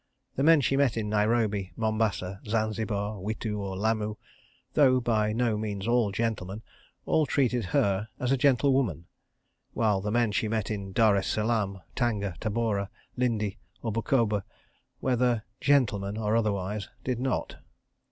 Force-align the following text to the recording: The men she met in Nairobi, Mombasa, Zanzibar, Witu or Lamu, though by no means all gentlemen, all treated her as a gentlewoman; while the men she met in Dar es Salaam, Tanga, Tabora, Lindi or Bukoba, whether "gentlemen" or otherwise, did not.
The 0.35 0.41
men 0.41 0.61
she 0.61 0.75
met 0.77 0.97
in 0.97 1.09
Nairobi, 1.09 1.73
Mombasa, 1.75 2.41
Zanzibar, 2.47 3.19
Witu 3.21 3.59
or 3.59 3.77
Lamu, 3.77 4.15
though 4.73 4.99
by 4.99 5.31
no 5.31 5.59
means 5.59 5.87
all 5.87 6.11
gentlemen, 6.11 6.63
all 7.05 7.27
treated 7.27 7.65
her 7.65 8.07
as 8.19 8.31
a 8.31 8.35
gentlewoman; 8.35 9.05
while 9.73 10.01
the 10.01 10.09
men 10.09 10.31
she 10.31 10.47
met 10.47 10.71
in 10.71 10.91
Dar 10.91 11.15
es 11.17 11.27
Salaam, 11.27 11.81
Tanga, 11.95 12.33
Tabora, 12.39 12.89
Lindi 13.15 13.59
or 13.83 13.91
Bukoba, 13.91 14.43
whether 15.01 15.43
"gentlemen" 15.59 16.17
or 16.17 16.35
otherwise, 16.35 16.89
did 17.03 17.19
not. 17.19 17.57